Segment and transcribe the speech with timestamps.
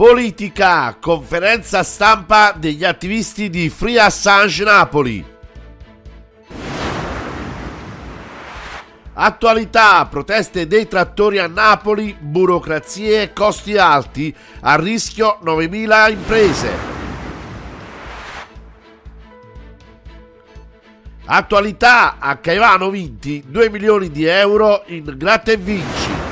[0.00, 5.22] Politica, conferenza stampa degli attivisti di Free Assange Napoli.
[9.12, 16.70] Attualità, proteste dei trattori a Napoli, burocrazie e costi alti, a rischio 9.000 imprese.
[21.26, 26.29] Attualità, a Caivano vinti 2 milioni di euro in gratta e vinci.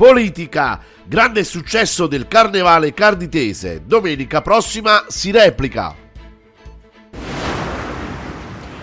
[0.00, 5.94] Politica, grande successo del carnevale carditese, domenica prossima si replica.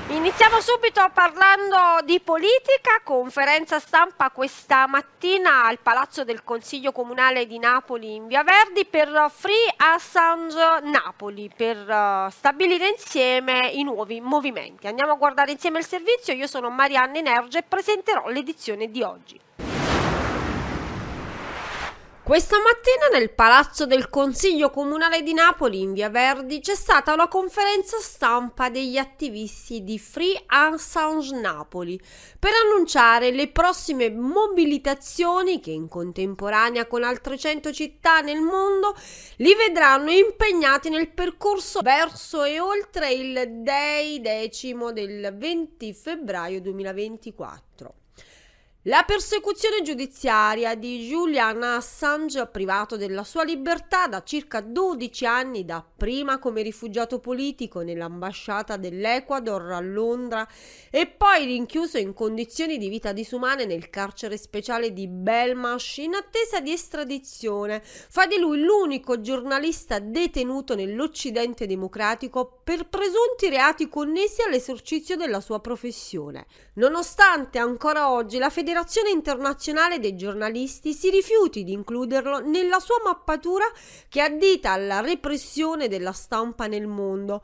[0.10, 7.58] Iniziamo subito parlando di politica, conferenza stampa questa mattina al Palazzo del Consiglio Comunale di
[7.58, 14.86] Napoli in Via Verdi per Free Assange Napoli, per uh, stabilire insieme i nuovi movimenti.
[14.86, 19.46] Andiamo a guardare insieme il servizio, io sono Marianne Nerge e presenterò l'edizione di oggi.
[22.28, 27.30] Questa mattina nel Palazzo del Consiglio Comunale di Napoli in Via Verdi c'è stata una
[27.30, 31.98] conferenza stampa degli attivisti di Free Assange Napoli
[32.38, 38.94] per annunciare le prossime mobilitazioni che in contemporanea con altre 100 città nel mondo
[39.38, 48.07] li vedranno impegnati nel percorso verso e oltre il Day decimo del 20 febbraio 2024.
[48.88, 56.40] La persecuzione giudiziaria di Julian Assange, privato della sua libertà da circa 12 anni, dapprima
[56.40, 60.48] come rifugiato politico nell'ambasciata dell'Ecuador a Londra
[60.90, 66.62] e poi rinchiuso in condizioni di vita disumane nel carcere speciale di Belmarsh in attesa
[66.62, 75.18] di estradizione, fa di lui l'unico giornalista detenuto nell'Occidente democratico per presunti reati connessi all'esercizio
[75.18, 76.46] della sua professione.
[76.76, 83.02] Nonostante ancora oggi la Federazione Federazione Internazionale dei Giornalisti si rifiuti di includerlo nella sua
[83.04, 83.66] mappatura
[84.08, 87.44] che addita alla repressione della stampa nel mondo.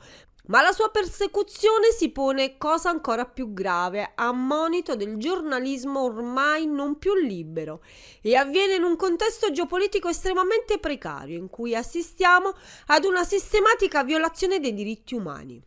[0.49, 6.67] Ma la sua persecuzione si pone cosa ancora più grave, a monito del giornalismo ormai
[6.67, 7.81] non più libero
[8.21, 12.53] e avviene in un contesto geopolitico estremamente precario in cui assistiamo
[12.87, 15.59] ad una sistematica violazione dei diritti umani.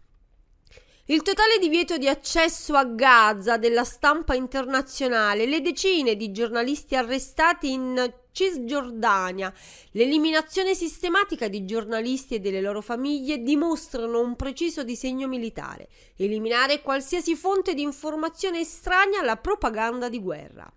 [1.08, 7.70] Il totale divieto di accesso a Gaza della stampa internazionale, le decine di giornalisti arrestati
[7.70, 9.54] in Cisgiordania,
[9.92, 17.36] l'eliminazione sistematica di giornalisti e delle loro famiglie dimostrano un preciso disegno militare, eliminare qualsiasi
[17.36, 20.68] fonte di informazione estranea alla propaganda di guerra.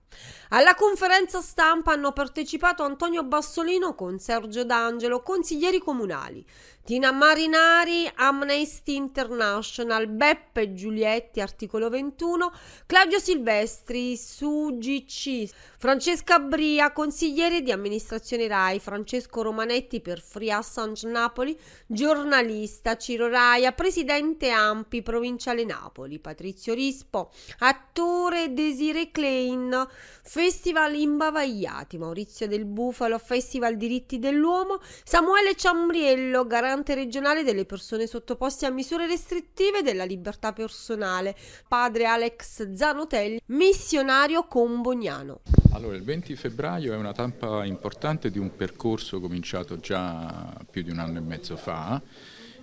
[0.51, 6.43] Alla conferenza stampa hanno partecipato Antonio Bassolino con Sergio D'Angelo, consiglieri comunali,
[6.83, 12.51] Tina Marinari, Amnesty International, Beppe Giulietti, articolo 21,
[12.87, 21.55] Claudio Silvestri, SUGC, Francesca Bria, consigliere di amministrazione RAI, Francesco Romanetti per Free Assange Napoli,
[21.85, 29.87] giornalista Ciro Raia, presidente Ampi, provinciale Napoli, Patrizio Rispo, attore Desire Klein,
[30.23, 38.65] Festival Imbavagliati, Maurizio del Bufalo, Festival Diritti dell'Uomo, Samuele Ciambriello, garante regionale delle persone sottoposte
[38.65, 41.35] a misure restrittive della libertà personale,
[41.67, 45.41] padre Alex Zanotelli, missionario comboniano.
[45.71, 50.89] Allora, il 20 febbraio è una tappa importante di un percorso cominciato già più di
[50.89, 52.01] un anno e mezzo fa.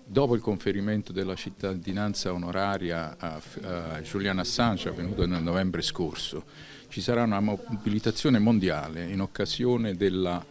[0.08, 6.44] Dopo il conferimento della cittadinanza onoraria a, a Julian Assange, avvenuto nel novembre scorso,
[6.86, 10.44] ci sarà una mobilitazione mondiale in occasione della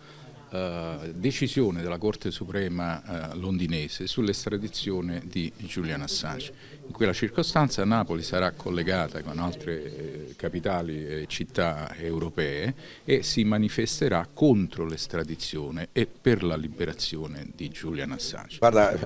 [0.50, 3.02] eh, decisione della Corte Suprema
[3.34, 6.54] uh, londinese sull'estradizione di Julian Assange.
[6.86, 9.84] In quella circostanza Napoli sarà collegata con altre
[10.30, 12.74] eh, capitali e città europee
[13.04, 18.58] e si manifesterà contro l'estradizione e per la liberazione di Julian Assange.
[18.60, 18.98] Guarda,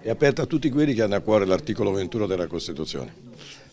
[0.00, 3.12] è aperta a tutti quelli che hanno a cuore l'articolo 21 della Costituzione,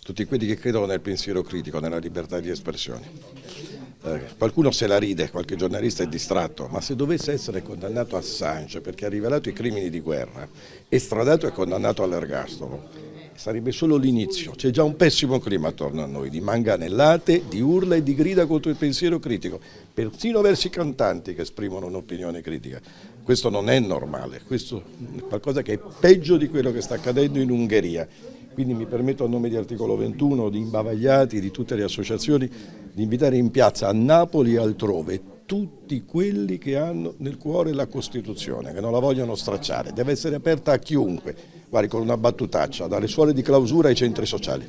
[0.03, 3.74] tutti quelli che credono nel pensiero critico, nella libertà di espressione.
[4.05, 8.79] Eh, qualcuno se la ride, qualche giornalista è distratto, ma se dovesse essere condannato Assange
[8.79, 10.47] perché ha rivelato i crimini di guerra,
[10.87, 12.87] estradato e condannato all'ergastolo,
[13.33, 14.51] sarebbe solo l'inizio.
[14.51, 18.45] C'è già un pessimo clima attorno a noi, di manganellate, di urla e di grida
[18.45, 19.59] contro il pensiero critico,
[19.91, 22.79] persino verso i cantanti che esprimono un'opinione critica.
[23.23, 24.83] Questo non è normale, questo
[25.17, 28.07] è qualcosa che è peggio di quello che sta accadendo in Ungheria.
[28.55, 32.49] Quindi mi permetto a nome di articolo 21, di Imbavagliati, di tutte le associazioni,
[32.93, 37.87] di invitare in piazza a Napoli e altrove tutti quelli che hanno nel cuore la
[37.87, 41.35] Costituzione, che non la vogliono stracciare, deve essere aperta a chiunque
[41.75, 44.65] guardi, con una battutaccia, dalle scuole di clausura ai centri sociali.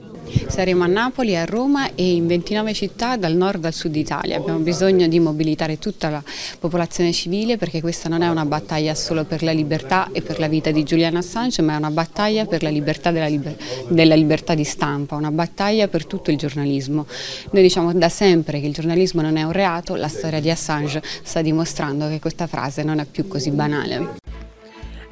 [0.49, 4.37] Saremo a Napoli, a Roma e in 29 città dal nord al sud Italia.
[4.37, 6.23] Abbiamo bisogno di mobilitare tutta la
[6.59, 10.49] popolazione civile perché questa non è una battaglia solo per la libertà e per la
[10.49, 13.57] vita di Julian Assange, ma è una battaglia per la libertà della, liber
[13.89, 17.07] della libertà di stampa, una battaglia per tutto il giornalismo.
[17.51, 21.01] Noi diciamo da sempre che il giornalismo non è un reato, la storia di Assange
[21.23, 24.25] sta dimostrando che questa frase non è più così banale.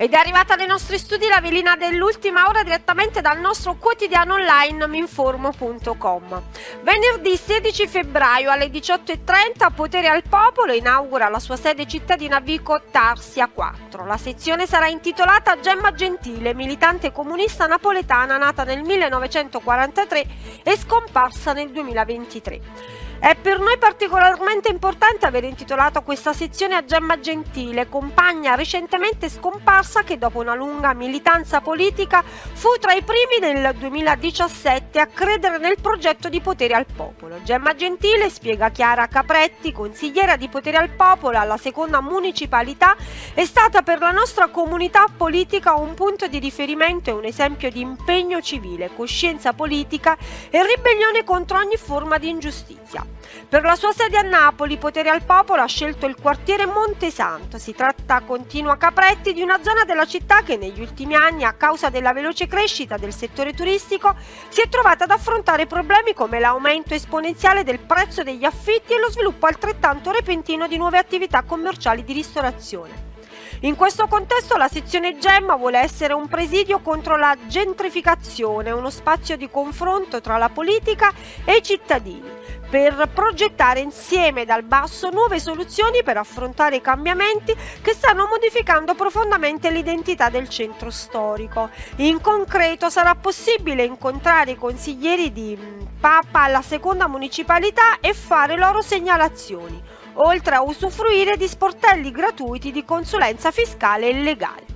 [0.04, 4.86] Ed è arrivata nei nostri studi la velina dell'ultima ora direttamente dal nostro quotidiano online
[4.86, 6.42] minformo.com.
[6.82, 13.48] Venerdì 16 febbraio alle 18.30 Potere al Popolo inaugura la sua sede cittadina Vico Tarsia
[13.48, 14.04] 4.
[14.04, 20.26] La sezione sarà intitolata Gemma Gentile, militante comunista napoletana nata nel 1943
[20.64, 23.03] e scomparsa nel 2023.
[23.24, 30.02] È per noi particolarmente importante aver intitolato questa sezione a Gemma Gentile, compagna recentemente scomparsa
[30.02, 35.80] che dopo una lunga militanza politica fu tra i primi nel 2017 a credere nel
[35.80, 37.42] progetto di potere al popolo.
[37.42, 42.94] Gemma Gentile, spiega Chiara Capretti, consigliera di potere al popolo alla seconda municipalità,
[43.32, 47.80] è stata per la nostra comunità politica un punto di riferimento e un esempio di
[47.80, 50.14] impegno civile, coscienza politica
[50.50, 53.13] e ribellione contro ogni forma di ingiustizia.
[53.48, 57.58] Per la sua sede a Napoli, Potere al Popolo ha scelto il quartiere Montesanto.
[57.58, 61.88] Si tratta, continua Capretti, di una zona della città che negli ultimi anni, a causa
[61.88, 64.14] della veloce crescita del settore turistico,
[64.48, 69.10] si è trovata ad affrontare problemi come l'aumento esponenziale del prezzo degli affitti e lo
[69.10, 73.12] sviluppo altrettanto repentino di nuove attività commerciali di ristorazione.
[73.60, 79.36] In questo contesto la sezione Gemma vuole essere un presidio contro la gentrificazione, uno spazio
[79.36, 81.12] di confronto tra la politica
[81.44, 82.42] e i cittadini
[82.74, 89.70] per progettare insieme dal basso nuove soluzioni per affrontare i cambiamenti che stanno modificando profondamente
[89.70, 91.70] l'identità del centro storico.
[91.98, 95.56] In concreto sarà possibile incontrare i consiglieri di
[96.00, 99.80] Papa alla seconda municipalità e fare loro segnalazioni,
[100.14, 104.73] oltre a usufruire di sportelli gratuiti di consulenza fiscale e legale.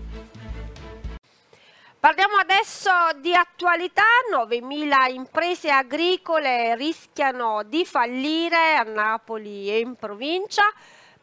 [2.01, 10.63] Parliamo adesso di attualità, 9.000 imprese agricole rischiano di fallire a Napoli e in provincia.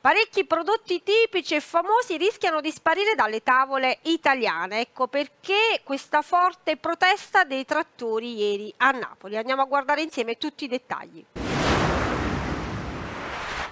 [0.02, 4.82] Parecchi prodotti tipici e famosi rischiano di sparire dalle tavole italiane.
[4.82, 9.38] Ecco perché questa forte protesta dei trattori ieri a Napoli.
[9.38, 11.26] Andiamo a guardare insieme tutti i dettagli.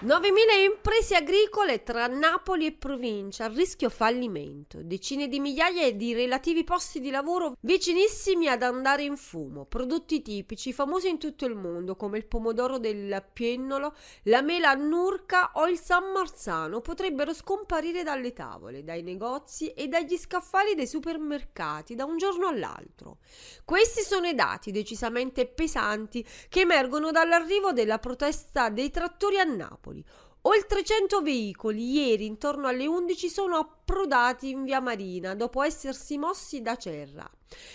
[0.03, 6.65] 9.000 imprese agricole tra Napoli e provincia a rischio fallimento, decine di migliaia di relativi
[6.65, 11.95] posti di lavoro vicinissimi ad andare in fumo, prodotti tipici famosi in tutto il mondo
[11.95, 18.33] come il pomodoro del piennolo, la mela nurca o il San Marzano potrebbero scomparire dalle
[18.33, 23.19] tavole, dai negozi e dagli scaffali dei supermercati da un giorno all'altro.
[23.63, 29.91] Questi sono i dati decisamente pesanti che emergono dall'arrivo della protesta dei trattori a Napoli
[29.93, 30.05] Napoli.
[30.45, 36.61] Oltre 100 veicoli ieri intorno alle 11 sono approdati in via Marina dopo essersi mossi
[36.61, 37.29] da Cerra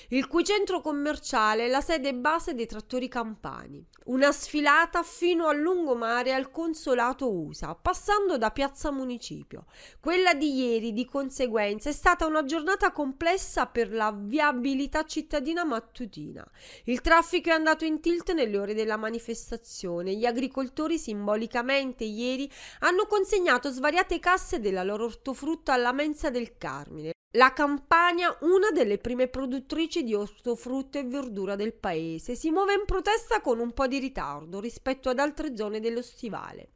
[0.08, 3.84] il cui centro commerciale è la sede base dei trattori campani.
[4.06, 9.66] Una sfilata fino al lungomare al consolato USA, passando da Piazza Municipio.
[10.00, 16.46] Quella di ieri, di conseguenza, è stata una giornata complessa per la viabilità cittadina mattutina.
[16.84, 20.14] Il traffico è andato in tilt nelle ore della manifestazione.
[20.14, 22.50] Gli agricoltori simbolicamente ieri
[22.80, 27.10] hanno consegnato svariate casse della loro ortofrutta alla mensa del Carmine.
[27.32, 32.84] La Campania, una delle prime produttrici di ortofrutta e verdura del paese, si muove in
[32.86, 36.70] protesta con un po' di ritardo rispetto ad altre zone dello stivale.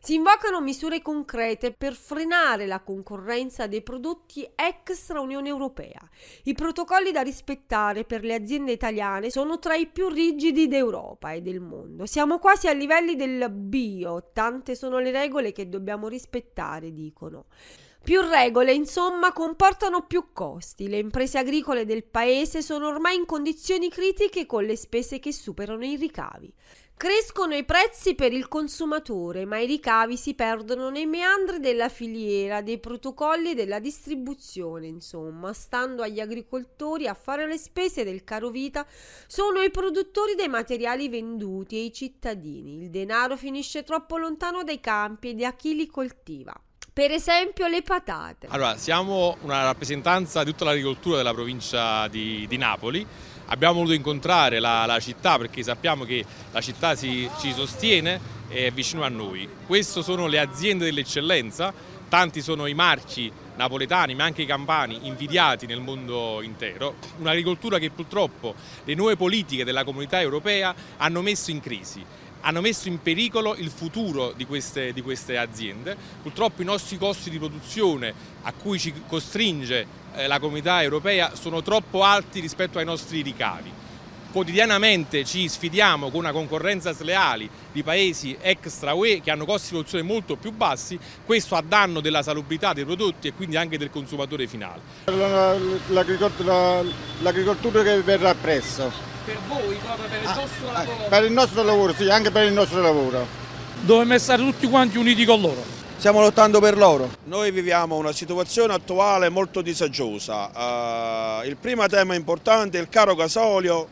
[0.00, 6.00] Si invocano misure concrete per frenare la concorrenza dei prodotti extra Unione Europea.
[6.44, 11.42] I protocolli da rispettare per le aziende italiane sono tra i più rigidi d'Europa e
[11.42, 12.06] del mondo.
[12.06, 17.46] Siamo quasi a livelli del bio, tante sono le regole che dobbiamo rispettare, dicono.
[18.02, 20.88] Più regole, insomma, comportano più costi.
[20.88, 25.84] Le imprese agricole del paese sono ormai in condizioni critiche con le spese che superano
[25.84, 26.52] i ricavi.
[26.96, 32.62] Crescono i prezzi per il consumatore, ma i ricavi si perdono nei meandri della filiera,
[32.62, 38.86] dei protocolli della distribuzione, insomma, stando agli agricoltori a fare le spese del caro vita
[39.26, 42.82] sono i produttori dei materiali venduti e i cittadini.
[42.82, 46.52] Il denaro finisce troppo lontano dai campi e da chi li coltiva.
[47.00, 48.46] Per esempio le patate.
[48.50, 53.06] Allora, siamo una rappresentanza di tutta l'agricoltura della provincia di, di Napoli.
[53.46, 58.70] Abbiamo voluto incontrare la, la, città perché sappiamo che la città si, ci sostiene è
[58.70, 59.48] vicino a noi.
[59.66, 61.72] Queste sono le aziende dell'eccellenza,
[62.06, 67.88] tanti sono i marchi napoletani ma anche i campani invidiati nel mondo intero, un'agricoltura che
[67.88, 68.54] purtroppo
[68.84, 72.04] le nuove politiche della comunità europea hanno messo in crisi
[72.40, 75.96] hanno messo in pericolo il futuro di queste, di queste, aziende.
[76.22, 81.62] Purtroppo i nostri costi di produzione a cui ci costringe eh, la comunità europea sono
[81.62, 83.80] troppo alti rispetto ai nostri ricavi
[84.30, 89.74] quotidianamente ci sfidiamo con una concorrenza sleale di paesi extra UE che hanno costi di
[89.74, 93.90] produzione molto più bassi, questo a danno della salubrità dei prodotti e quindi anche del
[93.90, 94.80] consumatore finale.
[95.88, 96.82] L'agricoltura,
[97.20, 99.09] l'agricoltura che verrà presso.
[99.30, 101.08] Per voi, proprio per il ah, vostro ah, lavoro?
[101.08, 103.24] Per il nostro lavoro, sì, anche per il nostro lavoro.
[103.82, 105.62] Dovremmo stare tutti quanti uniti con loro.
[105.98, 107.08] Stiamo lottando per loro.
[107.26, 110.50] Noi viviamo una situazione attuale molto disagiosa.
[111.42, 113.86] Uh, il primo tema importante è il caro gasolio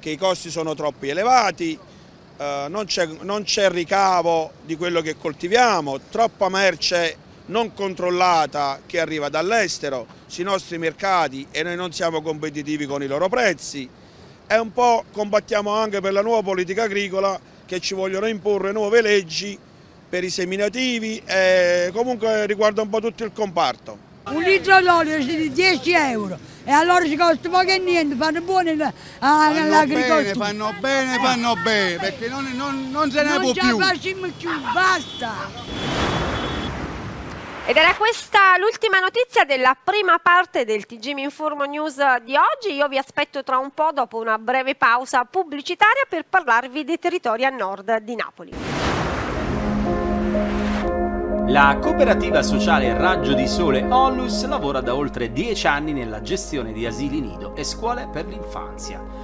[0.00, 1.78] che i costi sono troppo elevati,
[2.36, 2.84] eh, non
[3.44, 10.76] c'è ricavo di quello che coltiviamo, troppa merce non controllata che arriva dall'estero sui nostri
[10.76, 13.88] mercati e noi non siamo competitivi con i loro prezzi
[14.46, 19.00] e un po' combattiamo anche per la nuova politica agricola che ci vogliono imporre nuove
[19.00, 19.58] leggi
[20.08, 24.12] per i seminativi e comunque riguarda un po' tutto il comparto.
[24.26, 28.76] Un litro d'olio di 10 euro e allora ci costa poco e niente, fanno buone
[29.18, 30.32] all'agricoltura.
[30.34, 33.76] Fanno bene, fanno bene, perché non, non, non se ne può più.
[33.76, 35.93] Non ce la più, basta.
[37.66, 42.74] Ed era questa l'ultima notizia della prima parte del TG Informo News di oggi.
[42.74, 47.42] Io vi aspetto tra un po' dopo una breve pausa pubblicitaria per parlarvi dei territori
[47.46, 48.50] a nord di Napoli.
[51.46, 56.84] La cooperativa sociale Raggio di Sole Onlus lavora da oltre dieci anni nella gestione di
[56.84, 59.23] asili nido e scuole per l'infanzia.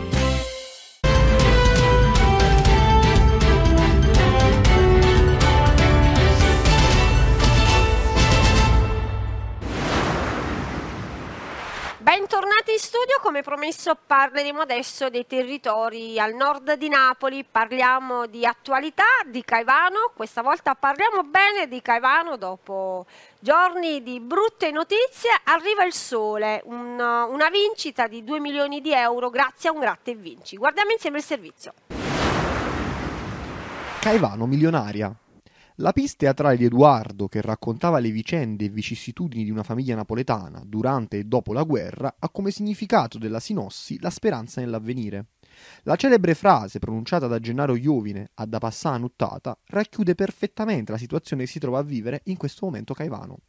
[12.71, 19.03] In studio, come promesso parleremo adesso dei territori al nord di Napoli, parliamo di attualità
[19.25, 23.05] di Caivano, questa volta parliamo bene di Caivano dopo
[23.39, 29.29] giorni di brutte notizie, arriva il sole, un, una vincita di 2 milioni di euro
[29.29, 30.55] grazie a un gratta e vinci.
[30.55, 31.73] Guardiamo insieme il servizio.
[33.99, 35.13] Caivano milionaria,
[35.75, 40.61] la pista teatrale di Edoardo, che raccontava le vicende e vicissitudini di una famiglia napoletana
[40.65, 45.27] durante e dopo la guerra, ha come significato della sinossi la speranza nell'avvenire.
[45.83, 51.43] La celebre frase pronunciata da Gennaro Iovine a Da Passà Nuttata racchiude perfettamente la situazione
[51.43, 53.39] che si trova a vivere in questo momento Caivano.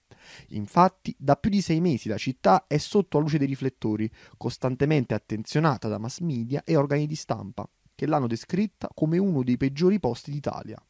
[0.49, 5.15] Infatti, da più di sei mesi la città è sotto la luce dei riflettori, costantemente
[5.15, 9.99] attenzionata da mass media e organi di stampa, che l'hanno descritta come uno dei peggiori
[9.99, 10.83] posti d'Italia.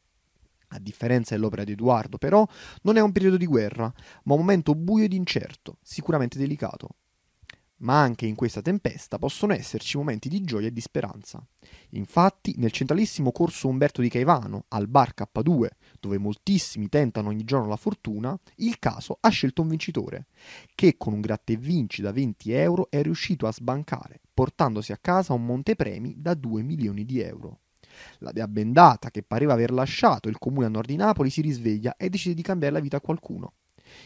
[0.73, 2.47] A differenza dell'opera di Edoardo, però,
[2.81, 6.95] non è un periodo di guerra, ma un momento buio ed incerto, sicuramente delicato.
[7.83, 11.45] Ma anche in questa tempesta possono esserci momenti di gioia e di speranza.
[11.89, 15.67] Infatti, nel centralissimo corso Umberto di Caivano, al bar K2,
[15.99, 20.27] dove moltissimi tentano ogni giorno la fortuna, il caso ha scelto un vincitore,
[20.73, 24.97] che con un gratta e vinci da 20 euro è riuscito a sbancare, portandosi a
[24.97, 27.62] casa un montepremi da 2 milioni di euro.
[28.19, 31.95] La dea bendata, che pareva aver lasciato il comune a nord di Napoli, si risveglia
[31.97, 33.53] e decide di cambiare la vita a qualcuno.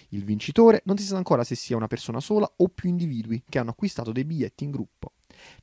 [0.09, 3.59] Il vincitore non si sa ancora se sia una persona sola o più individui che
[3.59, 5.13] hanno acquistato dei biglietti in gruppo.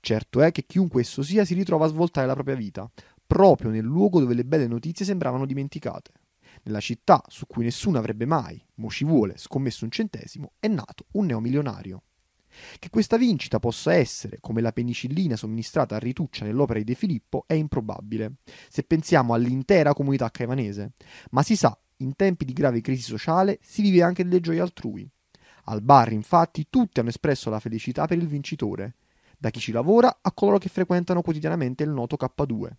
[0.00, 2.90] Certo è che chiunque esso sia si ritrova a svoltare la propria vita,
[3.26, 6.12] proprio nel luogo dove le belle notizie sembravano dimenticate.
[6.62, 11.06] Nella città, su cui nessuno avrebbe mai, mo ci vuole, scommesso un centesimo, è nato
[11.12, 12.02] un neomilionario.
[12.78, 17.44] Che questa vincita possa essere, come la penicillina somministrata a Rituccia nell'opera di De Filippo,
[17.46, 18.37] è improbabile,
[18.68, 20.92] se pensiamo all'intera comunità caivanese.
[21.30, 25.08] Ma si sa, in tempi di grave crisi sociale si vive anche delle gioie altrui.
[25.64, 28.96] Al bar, infatti, tutti hanno espresso la felicità per il vincitore,
[29.38, 32.70] da chi ci lavora a coloro che frequentano quotidianamente il noto K2.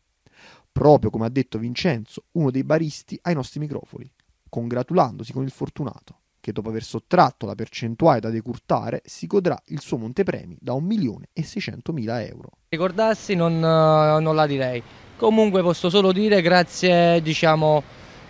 [0.72, 4.12] Proprio come ha detto Vincenzo, uno dei baristi ai nostri microfoni,
[4.50, 9.82] congratulandosi con il fortunato che dopo aver sottratto la percentuale da decurtare si godrà il
[9.82, 12.50] suo montepremi da 1.600.000 euro.
[12.70, 14.84] Ricordassi non, eh, non, la direi.
[15.18, 17.82] Comunque posso solo dire grazie, diciamo,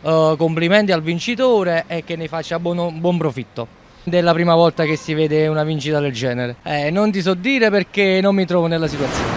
[0.02, 3.68] uh, complimenti al vincitore e che ne faccia buon, buon profitto.
[4.04, 6.56] È la prima volta che si vede una vincita del genere.
[6.64, 9.35] Eh, non ti so dire perché non mi trovo nella situazione.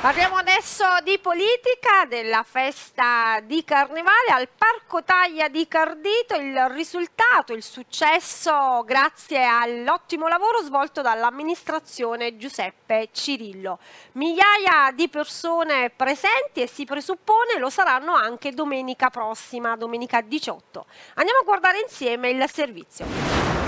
[0.00, 7.52] Parliamo adesso di politica, della festa di Carnevale al Parco Taglia di Cardito, il risultato,
[7.52, 13.78] il successo grazie all'ottimo lavoro svolto dall'amministrazione Giuseppe Cirillo.
[14.12, 20.86] Migliaia di persone presenti e si presuppone lo saranno anche domenica prossima, domenica 18.
[21.16, 23.59] Andiamo a guardare insieme il servizio.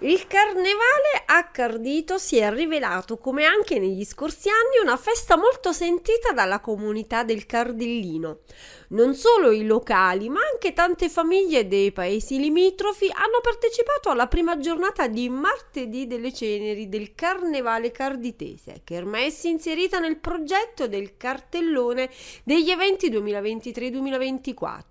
[0.00, 5.72] Il carnevale a Cardito si è rivelato, come anche negli scorsi anni, una festa molto
[5.72, 8.42] sentita dalla comunità del Cardellino.
[8.90, 14.56] Non solo i locali, ma anche tante famiglie dei paesi limitrofi hanno partecipato alla prima
[14.56, 21.18] giornata di martedì delle ceneri del Carnevale Carditese, che ormai è inserita nel progetto del
[21.18, 22.08] cartellone
[22.44, 24.84] degli eventi 2023-2024.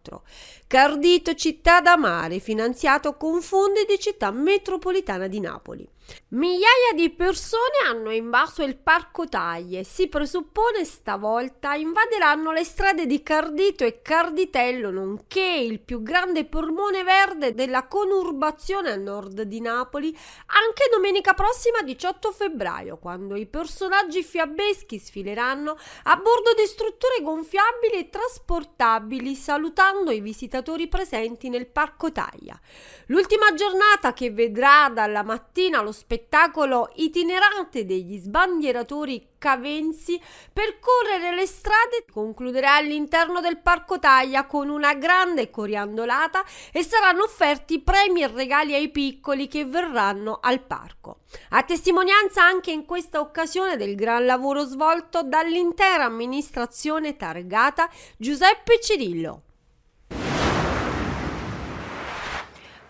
[0.68, 5.90] Cardito città da mare, finanziato con fondi di città metropolitana di Napoli.
[6.30, 9.84] Migliaia di persone hanno invaso il Parco Taglie.
[9.84, 17.04] Si presuppone stavolta invaderanno le strade di Cardito e Carditello, nonché il più grande polmone
[17.04, 20.10] verde della conurbazione a nord di Napoli,
[20.48, 28.00] anche domenica prossima 18 febbraio, quando i personaggi fiabeschi sfileranno a bordo di strutture gonfiabili
[28.00, 32.60] e trasportabili, salutando i visitatori presenti nel Parco Taglia.
[33.06, 40.20] L'ultima giornata che vedrà dalla mattina lo spettacolo itinerante degli sbandieratori cavensi
[40.54, 47.80] percorrere le strade concluderà all'interno del Parco Taglia con una grande coriandolata e saranno offerti
[47.82, 51.22] premi e regali ai piccoli che verranno al parco.
[51.50, 59.42] A testimonianza anche in questa occasione del gran lavoro svolto dall'intera amministrazione targata Giuseppe Cirillo.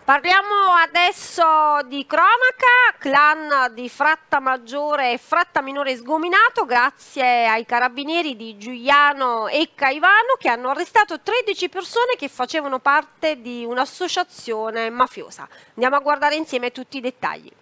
[0.08, 1.44] Parliamo adesso
[1.84, 9.48] di cronaca, clan di Fratta Maggiore e Fratta Minore sgominato grazie ai carabinieri di Giuliano
[9.48, 15.46] e Caivano che hanno arrestato 13 persone che facevano parte di un'associazione mafiosa.
[15.74, 17.52] Andiamo a guardare insieme tutti i dettagli.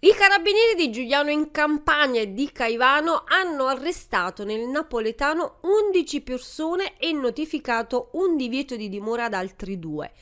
[0.00, 6.96] I carabinieri di Giuliano in Campania e di Caivano hanno arrestato nel napoletano 11 persone
[6.98, 10.12] e notificato un divieto di dimora ad altri due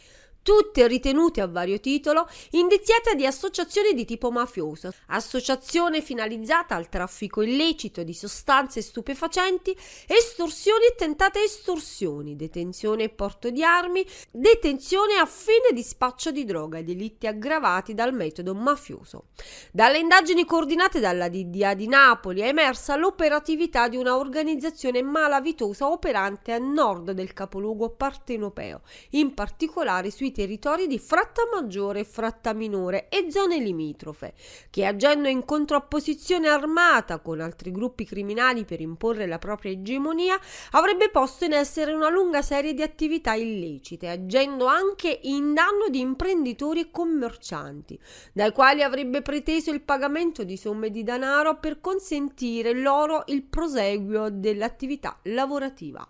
[0.47, 7.43] tutte ritenute a vario titolo indiziate di associazione di tipo mafioso, associazione finalizzata al traffico
[7.43, 15.27] illecito di sostanze stupefacenti, estorsioni e tentate estorsioni, detenzione e porto di armi, detenzione a
[15.27, 19.31] fine di spaccio di droga e delitti aggravati dal metodo mafioso.
[19.73, 26.53] Dalle indagini coordinate dalla DDA di Napoli è emersa l'operatività di una organizzazione malavitosa operante
[26.53, 33.59] a nord del capoluogo partenopeo, in particolare sui territori di Frattamaggiore e Frattaminore e zone
[33.59, 34.35] limitrofe,
[34.69, 40.39] che agendo in contrapposizione armata con altri gruppi criminali per imporre la propria egemonia,
[40.73, 46.01] avrebbe posto in essere una lunga serie di attività illecite, agendo anche in danno di
[46.01, 47.99] imprenditori e commercianti,
[48.35, 54.29] dai quali avrebbe preteso il pagamento di somme di denaro per consentire loro il proseguio
[54.29, 56.07] dell'attività lavorativa.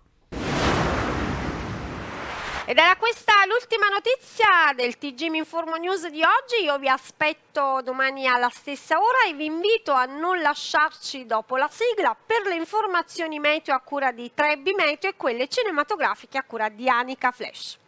[2.68, 6.64] Ed era questa l'ultima notizia del TG Mi Informo News di oggi.
[6.64, 11.68] Io vi aspetto domani alla stessa ora e vi invito a non lasciarci dopo la
[11.70, 16.68] sigla per le informazioni meteo a cura di Trebbi Meteo e quelle cinematografiche a cura
[16.68, 17.78] di Anica Flash.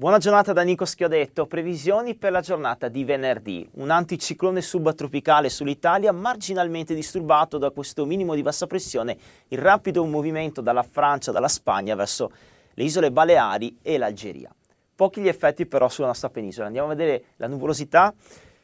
[0.00, 1.44] Buona giornata da Nico Schiodetto.
[1.44, 3.68] Previsioni per la giornata di venerdì.
[3.72, 9.14] Un anticiclone subtropicale sull'Italia marginalmente disturbato da questo minimo di bassa pressione,
[9.48, 12.32] il rapido movimento dalla Francia, dalla Spagna verso
[12.72, 14.50] le isole Baleari e l'Algeria.
[14.96, 16.68] Pochi gli effetti però sulla nostra penisola.
[16.68, 18.14] Andiamo a vedere la nuvolosità.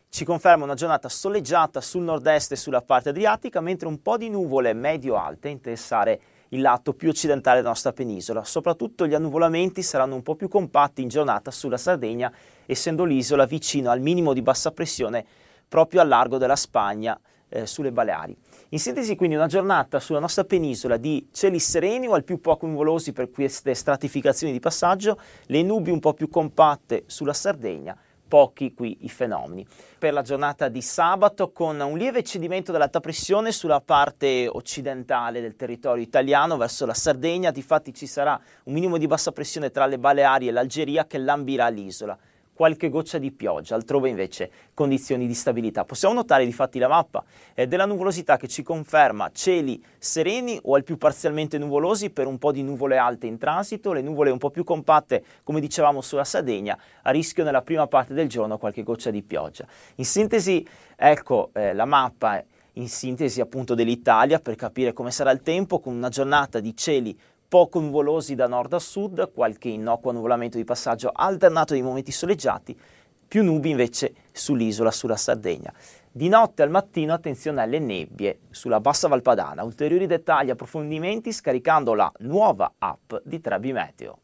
[0.08, 4.30] Ci conferma una giornata soleggiata sul nord-est e sulla parte adriatica, mentre un po' di
[4.30, 6.18] nuvole medio-alte interessare
[6.50, 8.44] il lato più occidentale della nostra penisola.
[8.44, 12.32] Soprattutto gli annuvolamenti saranno un po' più compatti in giornata sulla Sardegna,
[12.66, 15.24] essendo l'isola vicino al minimo di bassa pressione
[15.68, 18.36] proprio al largo della Spagna, eh, sulle Baleari.
[18.70, 22.66] In sintesi, quindi, una giornata sulla nostra penisola di cieli sereni o al più poco
[22.66, 28.74] nuvolosi per queste stratificazioni di passaggio, le nubi un po' più compatte sulla Sardegna pochi
[28.74, 29.66] qui i fenomeni.
[29.98, 35.56] Per la giornata di sabato con un lieve cedimento dell'alta pressione sulla parte occidentale del
[35.56, 39.98] territorio italiano verso la Sardegna, difatti ci sarà un minimo di bassa pressione tra le
[39.98, 42.18] Baleari e l'Algeria che lambirà l'isola
[42.56, 45.84] qualche goccia di pioggia, altrove invece condizioni di stabilità.
[45.84, 47.22] Possiamo notare difatti la mappa
[47.54, 52.38] eh, della nuvolosità che ci conferma cieli sereni o al più parzialmente nuvolosi per un
[52.38, 56.24] po' di nuvole alte in transito, le nuvole un po' più compatte come dicevamo sulla
[56.24, 59.66] Sardegna, a rischio nella prima parte del giorno qualche goccia di pioggia.
[59.96, 60.66] In sintesi,
[60.96, 62.42] ecco eh, la mappa
[62.72, 67.18] in sintesi appunto dell'Italia per capire come sarà il tempo con una giornata di cieli
[67.56, 72.78] poco nuvolosi da nord a sud, qualche innocuo annuvolamento di passaggio alternato di momenti soleggiati,
[73.26, 75.72] più nubi invece sull'isola, sulla Sardegna.
[76.12, 79.62] Di notte al mattino attenzione alle nebbie sulla bassa Valpadana.
[79.62, 84.18] Ulteriori dettagli e approfondimenti scaricando la nuova app di Trebi Meteo.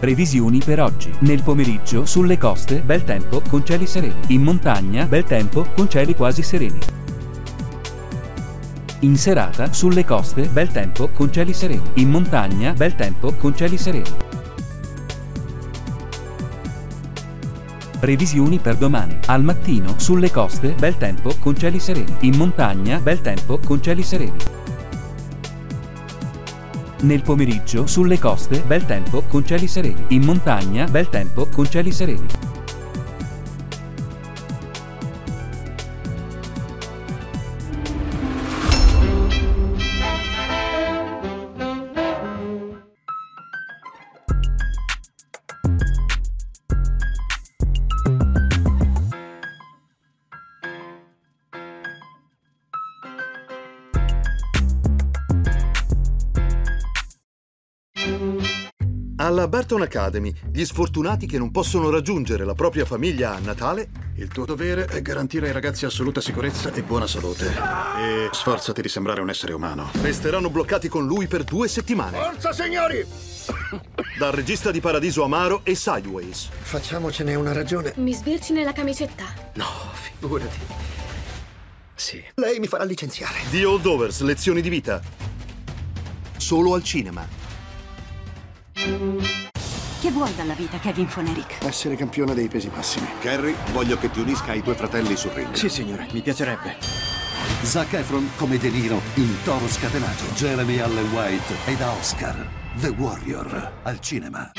[0.00, 1.16] Previsioni per oggi.
[1.20, 4.34] Nel pomeriggio sulle coste bel tempo con cieli sereni.
[4.34, 6.97] In montagna bel tempo con cieli quasi sereni.
[9.02, 11.82] In serata, sulle coste, bel tempo con cieli sereni.
[11.94, 14.10] In montagna, bel tempo con cieli sereni.
[18.00, 19.16] Previsioni per domani.
[19.26, 22.12] Al mattino, sulle coste, bel tempo con cieli sereni.
[22.22, 24.36] In montagna, bel tempo con cieli sereni.
[27.02, 30.06] Nel pomeriggio, sulle coste, bel tempo con cieli sereni.
[30.08, 32.26] In montagna, bel tempo con cieli sereni.
[59.28, 63.90] Alla Barton Academy, gli sfortunati che non possono raggiungere la propria famiglia a Natale.
[64.14, 67.44] Il tuo dovere è garantire ai ragazzi assoluta sicurezza e buona salute.
[67.98, 69.90] E sforzati di sembrare un essere umano.
[70.00, 72.16] Resteranno bloccati con lui per due settimane.
[72.16, 73.04] Forza, signori!
[74.18, 76.48] Dal regista di Paradiso Amaro e Sideways.
[76.48, 77.92] Facciamocene una ragione.
[77.96, 79.26] Mi sbirci nella camicetta.
[79.56, 80.58] No, figurati.
[81.94, 82.24] Sì.
[82.36, 83.40] Lei mi farà licenziare.
[83.50, 85.02] The Holdovers, lezioni di vita.
[86.38, 87.47] Solo al cinema.
[90.00, 91.64] Che vuoi dalla vita, Kevin Fonerick?
[91.64, 93.08] Essere campione dei pesi massimi.
[93.20, 95.52] Carrie, voglio che ti unisca ai tuoi fratelli sul ring.
[95.52, 96.76] Sì, signore, mi piacerebbe.
[97.62, 100.24] Zac Efron come De Niro in Toro Scatenato.
[100.34, 102.48] Jeremy Allen White e da Oscar.
[102.76, 104.52] The Warrior al cinema.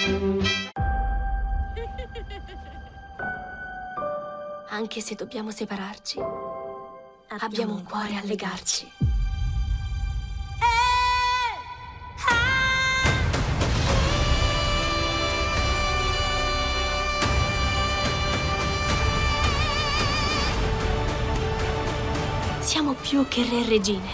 [4.71, 6.19] Anche se dobbiamo separarci,
[7.39, 9.08] abbiamo un cuore a legarci.
[22.69, 24.09] Siamo più che re e regine.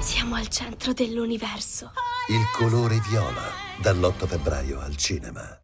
[0.00, 1.92] Siamo al centro dell'universo.
[2.28, 3.40] Il colore viola,
[3.80, 5.60] dall'8 febbraio al cinema.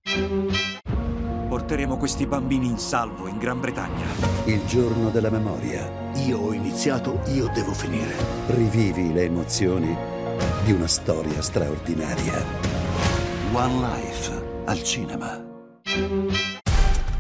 [1.48, 4.06] Porteremo questi bambini in salvo in Gran Bretagna.
[4.44, 6.12] Il giorno della memoria.
[6.24, 8.14] Io ho iniziato, io devo finire.
[8.46, 9.96] Rivivi le emozioni
[10.62, 12.44] di una storia straordinaria.
[13.50, 15.47] One Life al cinema.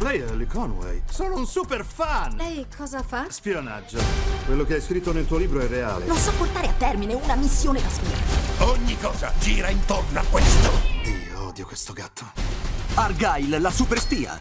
[0.08, 1.02] Lei è Ellie Conway.
[1.10, 2.34] Sono un super fan!
[2.36, 3.26] Lei cosa fa?
[3.28, 3.98] Spionaggio.
[4.46, 6.06] Quello che hai scritto nel tuo libro è reale.
[6.06, 8.64] Non so portare a termine una missione da spia.
[8.64, 10.70] Ogni cosa gira intorno a questo.
[11.04, 12.24] Io odio questo gatto.
[12.94, 14.40] Argyle, la superspia.